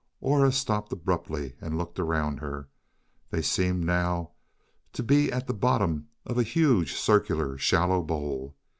Aura 0.19 0.51
stopped 0.51 0.91
abruptly 0.91 1.53
and 1.61 1.77
looked 1.77 1.99
around 1.99 2.39
her. 2.39 2.69
They 3.29 3.43
seemed 3.43 3.83
now 3.85 4.31
to 4.93 5.03
be 5.03 5.31
at 5.31 5.45
the 5.45 5.53
bottom 5.53 6.07
of 6.25 6.39
a 6.39 6.41
huge, 6.41 6.95
circular, 6.95 7.55
shallow 7.59 8.01
bowl. 8.01 8.55